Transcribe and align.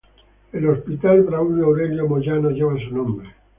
El 0.51 0.67
Hospital 0.67 1.21
Braulio 1.21 1.65
Aurelio 1.65 2.07
Moyano 2.07 2.49
lleva 2.49 2.73
su 2.79 2.91
nombre. 2.97 3.31